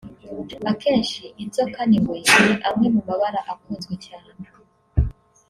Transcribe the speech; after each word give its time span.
akenshi 0.71 1.23
inzoka 1.43 1.79
n’ingwe 1.89 2.17
ni 2.45 2.53
amwe 2.67 2.87
mu 2.93 3.01
mabara 3.07 3.39
akunzwe 3.51 3.93
cyane 4.05 4.31